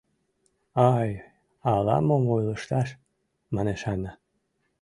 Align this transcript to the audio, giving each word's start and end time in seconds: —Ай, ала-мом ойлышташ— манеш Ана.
—Ай, 0.95 1.09
ала-мом 1.73 2.23
ойлышташ— 2.35 2.87
манеш 3.55 3.81
Ана. 3.93 4.11